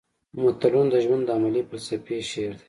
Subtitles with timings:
[0.41, 2.59] متلونه د ژوند د عملي فلسفې شعر دي